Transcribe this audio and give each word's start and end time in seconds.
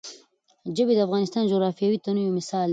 ژبې 0.75 0.93
د 0.95 0.99
افغانستان 1.07 1.41
د 1.43 1.49
جغرافیوي 1.53 1.97
تنوع 2.03 2.23
یو 2.25 2.37
مثال 2.39 2.67
دی. 2.67 2.69